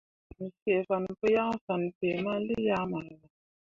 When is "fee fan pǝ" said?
0.59-1.27